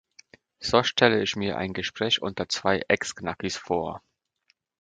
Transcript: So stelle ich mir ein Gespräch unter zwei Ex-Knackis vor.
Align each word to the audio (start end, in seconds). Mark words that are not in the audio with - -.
So 0.61 0.81
stelle 0.81 1.21
ich 1.21 1.35
mir 1.35 1.59
ein 1.59 1.73
Gespräch 1.73 2.23
unter 2.23 2.49
zwei 2.49 2.81
Ex-Knackis 2.87 3.55
vor. 3.55 4.01